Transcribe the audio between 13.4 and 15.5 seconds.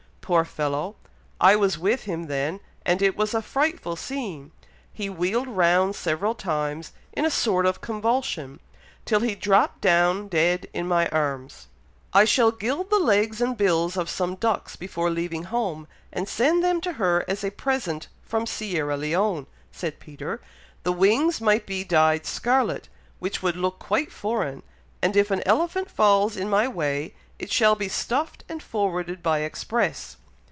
and bills of some ducks before leaving